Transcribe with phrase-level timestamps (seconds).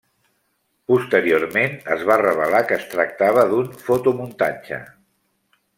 [0.91, 4.83] Posteriorment es va revelar que es tractava d'un fotomuntatge.